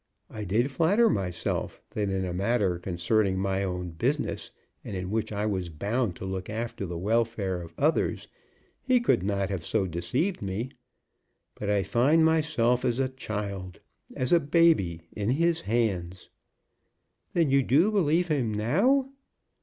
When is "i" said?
0.31-0.45, 5.31-5.45, 11.69-11.83